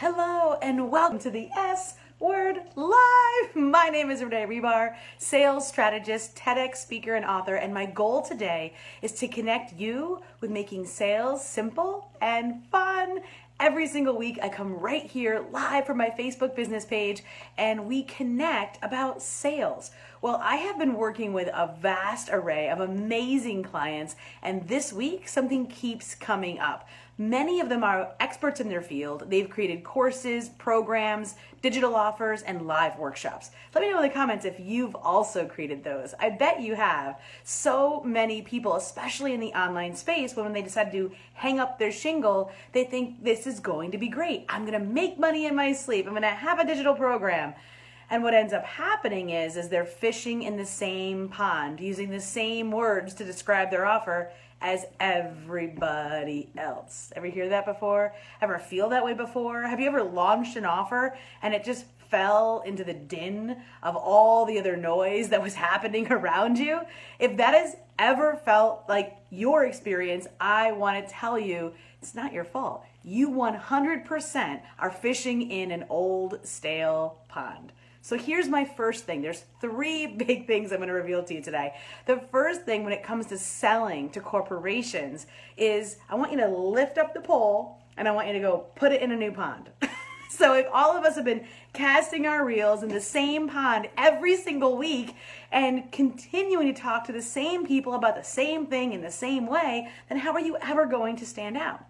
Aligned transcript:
Hello 0.00 0.56
and 0.62 0.90
welcome 0.90 1.18
to 1.18 1.28
the 1.28 1.50
S 1.54 1.96
Word 2.20 2.56
Live. 2.74 3.54
My 3.54 3.90
name 3.92 4.10
is 4.10 4.22
Renee 4.22 4.46
Hribar, 4.46 4.96
sales 5.18 5.68
strategist, 5.68 6.34
TEDx 6.34 6.76
speaker, 6.76 7.16
and 7.16 7.26
author. 7.26 7.56
And 7.56 7.74
my 7.74 7.84
goal 7.84 8.22
today 8.22 8.72
is 9.02 9.12
to 9.16 9.28
connect 9.28 9.78
you 9.78 10.22
with 10.40 10.50
making 10.50 10.86
sales 10.86 11.44
simple 11.44 12.10
and 12.22 12.64
fun. 12.72 13.20
Every 13.60 13.86
single 13.86 14.16
week, 14.16 14.38
I 14.42 14.48
come 14.48 14.72
right 14.72 15.04
here 15.04 15.44
live 15.52 15.84
from 15.84 15.98
my 15.98 16.08
Facebook 16.08 16.56
business 16.56 16.86
page 16.86 17.22
and 17.58 17.86
we 17.86 18.04
connect 18.04 18.82
about 18.82 19.20
sales. 19.20 19.90
Well, 20.22 20.38
I 20.42 20.56
have 20.56 20.78
been 20.78 20.96
working 20.96 21.32
with 21.32 21.48
a 21.48 21.74
vast 21.80 22.28
array 22.30 22.68
of 22.68 22.80
amazing 22.80 23.62
clients, 23.62 24.16
and 24.42 24.68
this 24.68 24.92
week, 24.92 25.26
something 25.26 25.66
keeps 25.66 26.14
coming 26.14 26.58
up. 26.58 26.86
Many 27.16 27.58
of 27.58 27.70
them 27.70 27.82
are 27.82 28.12
experts 28.20 28.60
in 28.60 28.68
their 28.68 28.82
field. 28.82 29.30
They've 29.30 29.48
created 29.48 29.82
courses, 29.82 30.50
programs, 30.50 31.36
digital 31.62 31.94
offers, 31.94 32.42
and 32.42 32.66
live 32.66 32.98
workshops. 32.98 33.50
Let 33.74 33.80
me 33.80 33.90
know 33.90 33.96
in 33.96 34.02
the 34.02 34.14
comments 34.14 34.44
if 34.44 34.60
you've 34.60 34.94
also 34.94 35.46
created 35.46 35.84
those. 35.84 36.12
I 36.20 36.28
bet 36.28 36.60
you 36.60 36.74
have. 36.74 37.18
So 37.42 38.02
many 38.02 38.42
people, 38.42 38.76
especially 38.76 39.32
in 39.32 39.40
the 39.40 39.54
online 39.54 39.96
space, 39.96 40.36
when 40.36 40.52
they 40.52 40.60
decide 40.60 40.92
to 40.92 41.12
hang 41.32 41.58
up 41.58 41.78
their 41.78 41.92
shingle, 41.92 42.52
they 42.72 42.84
think 42.84 43.24
this 43.24 43.46
is 43.46 43.58
going 43.58 43.90
to 43.92 43.98
be 43.98 44.08
great. 44.08 44.44
I'm 44.50 44.66
going 44.66 44.78
to 44.78 44.86
make 44.86 45.18
money 45.18 45.46
in 45.46 45.56
my 45.56 45.72
sleep. 45.72 46.04
I'm 46.04 46.12
going 46.12 46.22
to 46.22 46.28
have 46.28 46.58
a 46.58 46.66
digital 46.66 46.94
program. 46.94 47.54
And 48.10 48.24
what 48.24 48.34
ends 48.34 48.52
up 48.52 48.64
happening 48.64 49.30
is, 49.30 49.56
is 49.56 49.68
they're 49.68 49.84
fishing 49.84 50.42
in 50.42 50.56
the 50.56 50.66
same 50.66 51.28
pond, 51.28 51.78
using 51.78 52.10
the 52.10 52.20
same 52.20 52.72
words 52.72 53.14
to 53.14 53.24
describe 53.24 53.70
their 53.70 53.86
offer 53.86 54.32
as 54.60 54.84
everybody 54.98 56.50
else. 56.58 57.12
Ever 57.14 57.28
hear 57.28 57.48
that 57.48 57.64
before? 57.64 58.12
Ever 58.42 58.58
feel 58.58 58.88
that 58.88 59.04
way 59.04 59.14
before? 59.14 59.62
Have 59.62 59.78
you 59.78 59.86
ever 59.86 60.02
launched 60.02 60.56
an 60.56 60.64
offer 60.64 61.16
and 61.40 61.54
it 61.54 61.62
just 61.62 61.86
fell 62.10 62.62
into 62.66 62.82
the 62.82 62.92
din 62.92 63.56
of 63.84 63.94
all 63.94 64.44
the 64.44 64.58
other 64.58 64.76
noise 64.76 65.28
that 65.28 65.40
was 65.40 65.54
happening 65.68 66.10
around 66.10 66.58
you? 66.58 66.80
If 67.20 67.36
that 67.36 67.54
has 67.54 67.76
ever 67.96 68.40
felt 68.44 68.84
like 68.88 69.16
your 69.30 69.64
experience, 69.64 70.26
I 70.40 70.72
want 70.72 71.06
to 71.06 71.12
tell 71.12 71.38
you 71.38 71.72
it's 72.02 72.16
not 72.16 72.32
your 72.32 72.44
fault. 72.44 72.84
You 73.04 73.30
100% 73.30 74.60
are 74.78 74.90
fishing 74.90 75.50
in 75.50 75.70
an 75.70 75.84
old, 75.88 76.40
stale 76.42 77.18
pond. 77.28 77.72
So 78.02 78.16
here's 78.16 78.48
my 78.48 78.64
first 78.64 79.04
thing. 79.04 79.22
There's 79.22 79.44
three 79.60 80.06
big 80.26 80.46
things 80.46 80.72
I'm 80.72 80.78
going 80.78 80.88
to 80.88 80.94
reveal 80.94 81.22
to 81.24 81.34
you 81.34 81.42
today. 81.42 81.74
The 82.06 82.18
first 82.30 82.62
thing 82.62 82.84
when 82.84 82.92
it 82.92 83.02
comes 83.02 83.26
to 83.26 83.38
selling 83.38 84.10
to 84.10 84.20
corporations 84.20 85.26
is 85.56 85.96
I 86.08 86.14
want 86.14 86.32
you 86.32 86.38
to 86.38 86.48
lift 86.48 86.98
up 86.98 87.14
the 87.14 87.20
pole 87.20 87.78
and 87.96 88.08
I 88.08 88.12
want 88.12 88.28
you 88.28 88.32
to 88.34 88.40
go 88.40 88.66
put 88.76 88.92
it 88.92 89.02
in 89.02 89.12
a 89.12 89.16
new 89.16 89.32
pond. 89.32 89.70
so 90.30 90.54
if 90.54 90.66
all 90.72 90.96
of 90.96 91.04
us 91.04 91.16
have 91.16 91.24
been 91.24 91.46
casting 91.72 92.26
our 92.26 92.44
reels 92.44 92.82
in 92.82 92.88
the 92.88 93.00
same 93.00 93.48
pond 93.48 93.88
every 93.98 94.36
single 94.36 94.76
week 94.76 95.14
and 95.52 95.92
continuing 95.92 96.72
to 96.72 96.80
talk 96.80 97.04
to 97.04 97.12
the 97.12 97.22
same 97.22 97.66
people 97.66 97.94
about 97.94 98.16
the 98.16 98.24
same 98.24 98.66
thing 98.66 98.92
in 98.92 99.02
the 99.02 99.10
same 99.10 99.46
way, 99.46 99.88
then 100.08 100.18
how 100.18 100.32
are 100.32 100.40
you 100.40 100.56
ever 100.62 100.86
going 100.86 101.16
to 101.16 101.26
stand 101.26 101.56
out? 101.56 101.84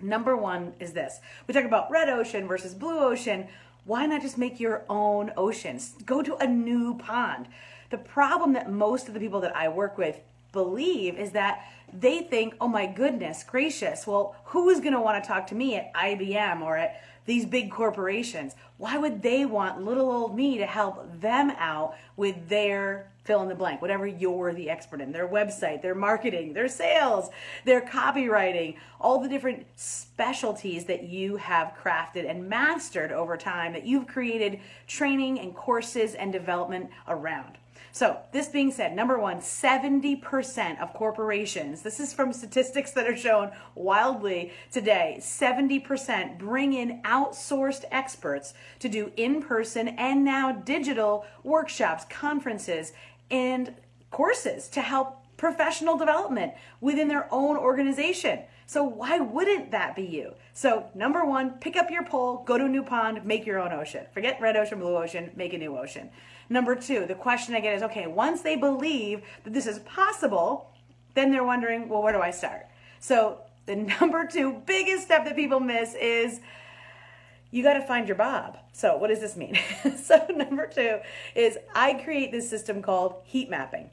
Number 0.00 0.36
one 0.36 0.72
is 0.80 0.92
this. 0.92 1.20
We 1.46 1.52
talk 1.52 1.64
about 1.64 1.90
red 1.90 2.08
ocean 2.08 2.46
versus 2.46 2.72
blue 2.72 3.00
ocean 3.00 3.48
why 3.90 4.06
not 4.06 4.22
just 4.22 4.38
make 4.38 4.60
your 4.60 4.84
own 4.88 5.32
oceans? 5.36 5.96
Go 6.06 6.22
to 6.22 6.36
a 6.36 6.46
new 6.46 6.96
pond. 6.96 7.48
The 7.90 7.98
problem 7.98 8.52
that 8.52 8.70
most 8.70 9.08
of 9.08 9.14
the 9.14 9.18
people 9.18 9.40
that 9.40 9.56
I 9.56 9.68
work 9.68 9.98
with 9.98 10.20
believe 10.52 11.18
is 11.18 11.32
that 11.32 11.64
they 11.92 12.20
think, 12.20 12.54
oh 12.60 12.68
my 12.68 12.86
goodness 12.86 13.42
gracious, 13.42 14.06
well, 14.06 14.36
who 14.44 14.68
is 14.68 14.78
going 14.78 14.92
to 14.92 15.00
want 15.00 15.20
to 15.20 15.26
talk 15.26 15.48
to 15.48 15.56
me 15.56 15.74
at 15.74 15.92
IBM 15.92 16.62
or 16.62 16.76
at 16.76 17.02
these 17.26 17.44
big 17.44 17.72
corporations? 17.72 18.54
Why 18.78 18.96
would 18.96 19.22
they 19.22 19.44
want 19.44 19.84
little 19.84 20.08
old 20.08 20.36
me 20.36 20.58
to 20.58 20.66
help 20.66 21.20
them 21.20 21.50
out 21.58 21.96
with 22.16 22.48
their 22.48 23.10
fill 23.24 23.42
in 23.42 23.48
the 23.48 23.54
blank, 23.54 23.82
whatever 23.82 24.06
you're 24.06 24.52
the 24.52 24.70
expert 24.70 25.00
in, 25.00 25.12
their 25.12 25.28
website, 25.28 25.82
their 25.82 25.94
marketing, 25.94 26.52
their 26.52 26.68
sales, 26.68 27.30
their 27.64 27.80
copywriting, 27.80 28.76
all 29.00 29.20
the 29.20 29.28
different 29.28 29.66
specialties 29.76 30.86
that 30.86 31.04
you 31.04 31.36
have 31.36 31.74
crafted 31.82 32.28
and 32.28 32.48
mastered 32.48 33.12
over 33.12 33.36
time 33.36 33.72
that 33.72 33.84
you've 33.84 34.06
created 34.06 34.60
training 34.86 35.38
and 35.38 35.54
courses 35.54 36.14
and 36.14 36.32
development 36.32 36.90
around. 37.08 37.58
So, 37.92 38.18
this 38.32 38.48
being 38.48 38.70
said, 38.70 38.94
number 38.94 39.18
one, 39.18 39.38
70% 39.38 40.80
of 40.80 40.92
corporations, 40.94 41.82
this 41.82 41.98
is 41.98 42.12
from 42.12 42.32
statistics 42.32 42.92
that 42.92 43.08
are 43.08 43.16
shown 43.16 43.50
wildly 43.74 44.52
today, 44.70 45.16
70% 45.18 46.38
bring 46.38 46.72
in 46.72 47.02
outsourced 47.02 47.84
experts 47.90 48.54
to 48.78 48.88
do 48.88 49.12
in 49.16 49.42
person 49.42 49.88
and 49.88 50.24
now 50.24 50.52
digital 50.52 51.26
workshops, 51.42 52.04
conferences, 52.08 52.92
and 53.30 53.74
courses 54.10 54.68
to 54.68 54.80
help 54.80 55.19
professional 55.40 55.96
development 55.96 56.52
within 56.82 57.08
their 57.08 57.26
own 57.32 57.56
organization. 57.56 58.40
So 58.66 58.84
why 58.84 59.20
wouldn't 59.20 59.70
that 59.70 59.96
be 59.96 60.02
you? 60.02 60.34
So 60.52 60.90
number 60.94 61.24
one, 61.24 61.52
pick 61.52 61.76
up 61.76 61.90
your 61.90 62.04
pole, 62.04 62.44
go 62.44 62.58
to 62.58 62.66
a 62.66 62.68
new 62.68 62.82
pond, 62.82 63.24
make 63.24 63.46
your 63.46 63.58
own 63.58 63.72
ocean. 63.72 64.04
Forget 64.12 64.38
red 64.38 64.58
ocean, 64.58 64.78
blue 64.78 64.94
ocean, 64.98 65.30
make 65.34 65.54
a 65.54 65.58
new 65.58 65.78
ocean. 65.78 66.10
Number 66.50 66.76
two, 66.76 67.06
the 67.06 67.14
question 67.14 67.54
I 67.54 67.60
get 67.60 67.74
is, 67.74 67.82
okay, 67.84 68.06
once 68.06 68.42
they 68.42 68.54
believe 68.54 69.22
that 69.44 69.54
this 69.54 69.66
is 69.66 69.78
possible, 69.80 70.72
then 71.14 71.32
they're 71.32 71.42
wondering, 71.42 71.88
well, 71.88 72.02
where 72.02 72.12
do 72.12 72.20
I 72.20 72.32
start? 72.32 72.66
So 73.00 73.38
the 73.64 73.76
number 74.00 74.26
two 74.26 74.62
biggest 74.66 75.04
step 75.04 75.24
that 75.24 75.36
people 75.36 75.58
miss 75.58 75.94
is 75.94 76.40
you 77.50 77.62
got 77.62 77.74
to 77.74 77.82
find 77.82 78.06
your 78.06 78.16
Bob. 78.16 78.58
So, 78.72 78.98
what 78.98 79.08
does 79.08 79.20
this 79.20 79.36
mean? 79.36 79.58
so, 80.04 80.26
number 80.28 80.66
two 80.66 81.00
is 81.34 81.56
I 81.74 81.94
create 81.94 82.30
this 82.30 82.48
system 82.48 82.82
called 82.82 83.22
heat 83.24 83.48
mapping. 83.50 83.90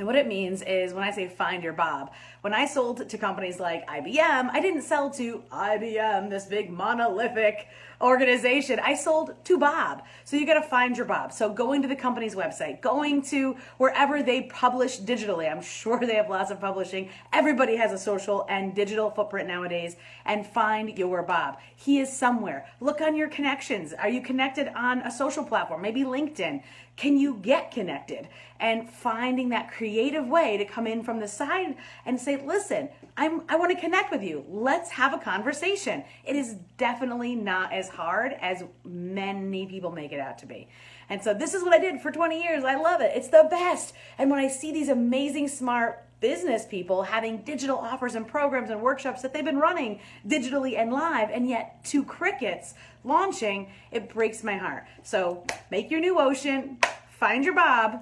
And 0.00 0.06
what 0.06 0.16
it 0.16 0.26
means 0.26 0.62
is 0.62 0.94
when 0.94 1.02
I 1.02 1.10
say 1.10 1.28
find 1.28 1.62
your 1.62 1.74
Bob, 1.74 2.10
when 2.40 2.54
I 2.54 2.64
sold 2.64 3.06
to 3.06 3.18
companies 3.18 3.60
like 3.60 3.86
IBM, 3.86 4.48
I 4.50 4.58
didn't 4.58 4.80
sell 4.80 5.10
to 5.10 5.42
IBM, 5.52 6.30
this 6.30 6.46
big 6.46 6.70
monolithic 6.70 7.68
organization. 8.00 8.80
I 8.82 8.94
sold 8.94 9.34
to 9.44 9.58
Bob. 9.58 10.04
So 10.24 10.38
you 10.38 10.46
got 10.46 10.54
to 10.54 10.62
find 10.62 10.96
your 10.96 11.04
Bob. 11.04 11.34
So 11.34 11.52
going 11.52 11.82
to 11.82 11.88
the 11.88 11.96
company's 11.96 12.34
website, 12.34 12.80
going 12.80 13.20
to 13.24 13.58
wherever 13.76 14.22
they 14.22 14.44
publish 14.44 15.00
digitally. 15.00 15.52
I'm 15.52 15.60
sure 15.60 16.00
they 16.00 16.14
have 16.14 16.30
lots 16.30 16.50
of 16.50 16.62
publishing. 16.62 17.10
Everybody 17.34 17.76
has 17.76 17.92
a 17.92 17.98
social 17.98 18.46
and 18.48 18.74
digital 18.74 19.10
footprint 19.10 19.48
nowadays 19.48 19.96
and 20.24 20.46
find 20.46 20.96
your 20.96 21.22
Bob. 21.22 21.58
He 21.76 21.98
is 21.98 22.10
somewhere. 22.10 22.66
Look 22.80 23.02
on 23.02 23.16
your 23.16 23.28
connections. 23.28 23.92
Are 23.92 24.08
you 24.08 24.22
connected 24.22 24.68
on 24.74 25.00
a 25.00 25.10
social 25.10 25.44
platform? 25.44 25.82
Maybe 25.82 26.04
LinkedIn. 26.04 26.62
Can 26.96 27.18
you 27.18 27.36
get 27.36 27.70
connected? 27.70 28.28
And 28.58 28.88
finding 28.88 29.50
that 29.50 29.70
creative 29.70 29.89
way 30.30 30.56
to 30.56 30.64
come 30.64 30.86
in 30.86 31.02
from 31.02 31.20
the 31.20 31.28
side 31.28 31.76
and 32.06 32.20
say, 32.20 32.42
listen, 32.44 32.88
I'm, 33.16 33.42
I 33.48 33.56
want 33.56 33.72
to 33.72 33.80
connect 33.80 34.10
with 34.10 34.22
you. 34.22 34.44
Let's 34.48 34.90
have 34.90 35.12
a 35.12 35.18
conversation. 35.18 36.04
It 36.24 36.36
is 36.36 36.56
definitely 36.78 37.34
not 37.34 37.72
as 37.72 37.88
hard 37.88 38.36
as 38.40 38.64
many 38.84 39.66
people 39.66 39.90
make 39.90 40.12
it 40.12 40.20
out 40.20 40.38
to 40.38 40.46
be. 40.46 40.68
And 41.08 41.22
so 41.22 41.34
this 41.34 41.54
is 41.54 41.62
what 41.62 41.72
I 41.72 41.78
did 41.78 42.00
for 42.00 42.12
20 42.12 42.42
years. 42.42 42.64
I 42.64 42.76
love 42.76 43.00
it. 43.00 43.12
It's 43.14 43.28
the 43.28 43.46
best. 43.50 43.94
And 44.16 44.30
when 44.30 44.38
I 44.38 44.48
see 44.48 44.72
these 44.72 44.88
amazing, 44.88 45.48
smart 45.48 46.06
business 46.20 46.66
people 46.66 47.02
having 47.02 47.38
digital 47.42 47.78
offers 47.78 48.14
and 48.14 48.28
programs 48.28 48.70
and 48.70 48.80
workshops 48.80 49.22
that 49.22 49.32
they've 49.32 49.44
been 49.44 49.58
running 49.58 50.00
digitally 50.28 50.78
and 50.78 50.92
live, 50.92 51.30
and 51.30 51.48
yet 51.48 51.82
two 51.84 52.04
crickets 52.04 52.74
launching, 53.04 53.70
it 53.90 54.12
breaks 54.12 54.44
my 54.44 54.56
heart. 54.56 54.84
So 55.02 55.44
make 55.70 55.90
your 55.90 56.00
new 56.00 56.20
ocean, 56.20 56.78
find 57.18 57.44
your 57.44 57.54
Bob, 57.54 58.00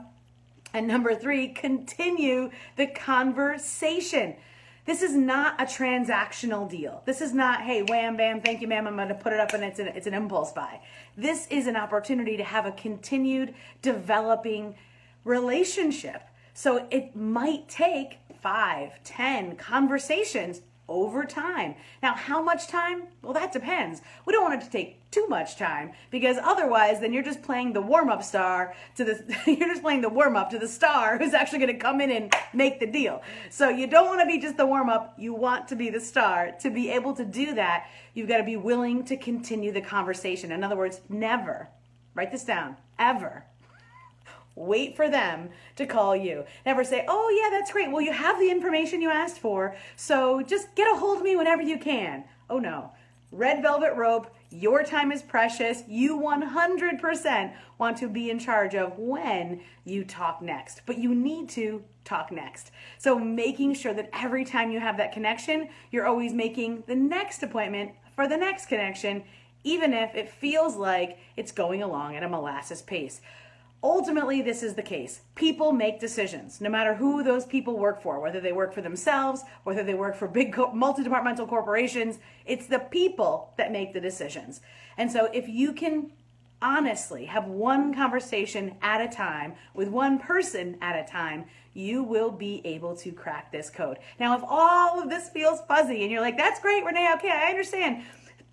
and 0.72 0.86
number 0.86 1.14
three, 1.14 1.48
continue 1.48 2.50
the 2.76 2.86
conversation. 2.86 4.36
This 4.84 5.02
is 5.02 5.14
not 5.14 5.60
a 5.60 5.64
transactional 5.64 6.68
deal. 6.68 7.02
This 7.04 7.20
is 7.20 7.34
not, 7.34 7.62
hey, 7.62 7.82
wham, 7.82 8.16
bam, 8.16 8.40
thank 8.40 8.62
you, 8.62 8.68
ma'am, 8.68 8.86
I'm 8.86 8.96
going 8.96 9.08
to 9.08 9.14
put 9.14 9.34
it 9.34 9.40
up 9.40 9.52
and 9.52 9.62
it's 9.62 9.78
an, 9.78 9.88
it's 9.88 10.06
an 10.06 10.14
impulse 10.14 10.52
buy. 10.52 10.80
This 11.16 11.46
is 11.48 11.66
an 11.66 11.76
opportunity 11.76 12.36
to 12.38 12.44
have 12.44 12.64
a 12.64 12.72
continued 12.72 13.54
developing 13.82 14.76
relationship. 15.24 16.22
So 16.54 16.86
it 16.90 17.14
might 17.14 17.68
take 17.68 18.18
five, 18.40 19.02
ten 19.04 19.56
conversations 19.56 20.62
over 20.88 21.24
time. 21.24 21.74
Now, 22.02 22.14
how 22.14 22.42
much 22.42 22.68
time? 22.68 23.08
Well, 23.22 23.34
that 23.34 23.52
depends. 23.52 24.00
We 24.24 24.32
don't 24.32 24.42
want 24.42 24.62
it 24.62 24.64
to 24.64 24.70
take 24.70 25.10
too 25.10 25.26
much 25.28 25.56
time 25.56 25.92
because 26.10 26.36
otherwise 26.42 27.00
then 27.00 27.12
you're 27.12 27.22
just 27.22 27.42
playing 27.42 27.72
the 27.72 27.80
warm-up 27.80 28.22
star 28.22 28.74
to 28.96 29.04
the 29.04 29.36
you're 29.46 29.68
just 29.68 29.82
playing 29.82 30.00
the 30.00 30.08
warm-up 30.08 30.50
to 30.50 30.58
the 30.58 30.68
star 30.68 31.18
who's 31.18 31.34
actually 31.34 31.58
going 31.58 31.72
to 31.72 31.78
come 31.78 32.00
in 32.00 32.10
and 32.10 32.34
make 32.52 32.80
the 32.80 32.86
deal. 32.86 33.22
So 33.50 33.68
you 33.68 33.86
don't 33.86 34.06
want 34.06 34.20
to 34.20 34.26
be 34.26 34.38
just 34.38 34.56
the 34.56 34.66
warm-up, 34.66 35.14
you 35.18 35.34
want 35.34 35.68
to 35.68 35.76
be 35.76 35.90
the 35.90 36.00
star. 36.00 36.52
To 36.60 36.70
be 36.70 36.90
able 36.90 37.14
to 37.14 37.24
do 37.24 37.54
that, 37.54 37.88
you've 38.14 38.28
got 38.28 38.38
to 38.38 38.44
be 38.44 38.56
willing 38.56 39.04
to 39.04 39.16
continue 39.16 39.72
the 39.72 39.80
conversation. 39.80 40.52
In 40.52 40.64
other 40.64 40.76
words, 40.76 41.00
never 41.08 41.68
write 42.14 42.32
this 42.32 42.44
down, 42.44 42.76
ever 42.98 43.44
Wait 44.58 44.96
for 44.96 45.08
them 45.08 45.50
to 45.76 45.86
call 45.86 46.16
you. 46.16 46.44
Never 46.66 46.82
say, 46.82 47.04
oh, 47.08 47.28
yeah, 47.30 47.48
that's 47.56 47.70
great. 47.72 47.90
Well, 47.92 48.02
you 48.02 48.12
have 48.12 48.38
the 48.40 48.50
information 48.50 49.00
you 49.00 49.08
asked 49.10 49.38
for, 49.38 49.76
so 49.96 50.42
just 50.42 50.74
get 50.74 50.92
a 50.92 50.96
hold 50.98 51.18
of 51.18 51.22
me 51.22 51.36
whenever 51.36 51.62
you 51.62 51.78
can. 51.78 52.24
Oh, 52.50 52.58
no. 52.58 52.90
red 53.30 53.62
velvet 53.62 53.94
rope. 53.94 54.34
Your 54.50 54.82
time 54.82 55.12
is 55.12 55.22
precious. 55.22 55.82
You 55.86 56.18
100% 56.18 57.52
want 57.78 57.96
to 57.98 58.08
be 58.08 58.30
in 58.30 58.38
charge 58.38 58.74
of 58.74 58.98
when 58.98 59.60
you 59.84 60.04
talk 60.04 60.40
next, 60.40 60.82
but 60.86 60.98
you 60.98 61.14
need 61.14 61.48
to 61.50 61.84
talk 62.04 62.32
next. 62.32 62.70
So, 62.96 63.18
making 63.18 63.74
sure 63.74 63.92
that 63.92 64.08
every 64.14 64.44
time 64.44 64.70
you 64.70 64.80
have 64.80 64.96
that 64.96 65.12
connection, 65.12 65.68
you're 65.90 66.06
always 66.06 66.32
making 66.32 66.84
the 66.86 66.94
next 66.96 67.42
appointment 67.42 67.92
for 68.16 68.26
the 68.26 68.36
next 68.38 68.66
connection, 68.66 69.22
even 69.62 69.92
if 69.92 70.14
it 70.14 70.30
feels 70.30 70.76
like 70.76 71.18
it's 71.36 71.52
going 71.52 71.82
along 71.82 72.16
at 72.16 72.22
a 72.22 72.28
molasses 72.28 72.80
pace. 72.80 73.20
Ultimately, 73.82 74.42
this 74.42 74.64
is 74.64 74.74
the 74.74 74.82
case. 74.82 75.20
People 75.36 75.70
make 75.70 76.00
decisions, 76.00 76.60
no 76.60 76.68
matter 76.68 76.94
who 76.94 77.22
those 77.22 77.46
people 77.46 77.78
work 77.78 78.02
for, 78.02 78.18
whether 78.20 78.40
they 78.40 78.52
work 78.52 78.72
for 78.72 78.82
themselves, 78.82 79.44
whether 79.62 79.84
they 79.84 79.94
work 79.94 80.16
for 80.16 80.26
big 80.40 80.56
multi 80.74 81.04
departmental 81.04 81.46
corporations. 81.46 82.18
It's 82.44 82.66
the 82.66 82.80
people 82.80 83.52
that 83.56 83.70
make 83.70 83.92
the 83.92 84.00
decisions. 84.00 84.60
And 84.96 85.10
so, 85.10 85.26
if 85.32 85.48
you 85.48 85.72
can 85.72 86.10
honestly 86.60 87.26
have 87.26 87.46
one 87.46 87.94
conversation 87.94 88.74
at 88.82 89.00
a 89.00 89.08
time 89.08 89.54
with 89.74 89.88
one 89.88 90.18
person 90.18 90.76
at 90.80 90.98
a 90.98 91.08
time, 91.08 91.44
you 91.72 92.02
will 92.02 92.32
be 92.32 92.60
able 92.64 92.96
to 92.96 93.12
crack 93.12 93.52
this 93.52 93.70
code. 93.70 93.98
Now, 94.18 94.36
if 94.36 94.42
all 94.44 95.00
of 95.00 95.08
this 95.08 95.28
feels 95.28 95.60
fuzzy 95.68 96.02
and 96.02 96.10
you're 96.10 96.20
like, 96.20 96.36
that's 96.36 96.58
great, 96.58 96.84
Renee, 96.84 97.12
okay, 97.14 97.30
I 97.30 97.50
understand. 97.50 98.02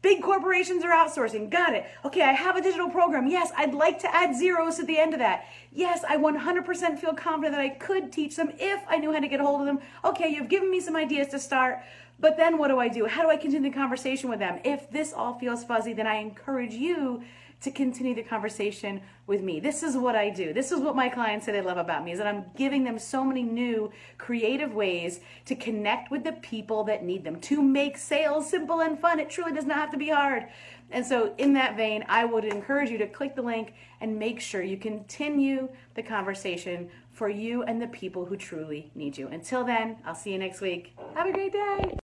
Big 0.06 0.22
corporations 0.22 0.86
are 0.86 0.92
outsourcing. 0.92 1.50
Got 1.50 1.74
it. 1.74 1.84
Okay, 2.06 2.22
I 2.22 2.31
have 2.34 2.56
a 2.56 2.62
digital 2.62 2.92
program. 2.92 3.25
Yes, 3.25 3.52
I'd 3.57 3.74
like 3.74 3.98
to 4.02 4.16
add 4.16 4.36
zeros 4.36 4.80
at 4.80 4.86
the 4.86 5.00
end 5.00 5.13
of 5.13 5.19
that. 5.19 5.48
Yes, 5.72 6.04
I 6.07 6.16
100% 6.16 7.00
feel 7.00 7.16
confident 7.16 7.56
that 7.56 7.60
I 7.60 7.69
could 7.69 8.12
teach 8.12 8.36
them 8.36 8.52
if 8.60 8.84
I 8.88 8.98
knew 8.98 9.12
how 9.12 9.19
to 9.19 9.28
get 9.28 9.40
a 9.40 9.44
hold 9.44 9.62
of 9.62 9.66
them. 9.66 9.80
Okay, 10.04 10.30
you've 10.30 10.48
given 10.48 10.69
me 10.69 10.80
some 10.80 10.96
ideas 10.96 11.30
to 11.30 11.40
start, 11.40 11.80
but 12.19 12.38
then 12.38 12.60
what 12.60 12.68
do 12.68 12.78
I 12.78 12.88
do? 12.88 13.07
How 13.07 13.24
do 13.24 13.31
I 13.31 13.36
continue 13.36 13.72
the 13.72 13.75
conversation 13.75 14.30
with 14.30 14.38
them? 14.38 14.60
If 14.63 14.92
this 14.92 15.12
all 15.12 15.40
feels 15.40 15.63
fuzzy, 15.63 15.94
then 15.94 16.06
I 16.06 16.18
encourage 16.18 16.74
you 16.74 17.24
to 17.62 17.72
continue 17.72 18.13
the 18.13 18.24
conversation 18.24 19.02
with 19.28 19.42
me. 19.42 19.60
This 19.60 19.81
is 19.81 19.98
what 19.98 20.16
I 20.16 20.30
do. 20.30 20.54
This 20.54 20.72
is 20.72 20.80
what 20.80 20.96
my 20.96 21.10
clients 21.10 21.46
say 21.46 21.52
they 21.52 21.62
love 21.62 21.78
about 21.78 22.04
me 22.04 22.12
is 22.12 22.19
that 22.19 22.28
I'm 22.28 22.46
giving 22.56 22.84
them 22.84 23.00
so 23.00 23.24
many 23.24 23.44
new 23.44 23.92
creative 24.18 24.74
ways 24.74 25.19
to 25.46 25.56
connect 25.56 26.12
with 26.12 26.24
the 26.24 26.34
people 26.34 26.84
that 26.84 27.04
need 27.04 27.24
them, 27.24 27.40
to 27.42 27.62
make 27.62 27.98
sales 27.98 28.50
simple 28.50 28.81
and 28.81 29.00
fun. 29.00 29.19
It 29.19 29.30
truly 29.30 29.52
does 29.52 29.66
not 29.66 29.78
have 29.78 29.92
to 29.92 29.98
be 29.98 30.10
hard. 30.10 30.48
And 30.92 31.06
so 31.06 31.34
in 31.38 31.54
that 31.54 31.75
vein, 31.75 32.06
I 32.07 32.25
would 32.25 32.46
encourage 32.46 32.92
you 32.92 33.00
to 33.00 33.07
click 33.07 33.36
the 33.36 33.42
link 33.42 33.74
and 34.00 34.19
make 34.19 34.40
sure 34.40 34.62
you 34.62 34.78
continue 34.78 35.69
the 35.96 36.04
conversation 36.04 36.90
for 37.12 37.30
you 37.30 37.63
and 37.63 37.81
the 37.81 37.88
people 37.88 38.25
who 38.25 38.36
truly 38.36 38.92
need 38.94 39.18
you. 39.18 39.28
Until 39.30 39.63
then, 39.63 39.98
I'll 40.06 40.13
see 40.13 40.34
you 40.34 40.38
next 40.38 40.62
week. 40.62 40.96
Have 41.16 41.28
a 41.28 41.31
great 41.31 41.54
day. 41.54 41.92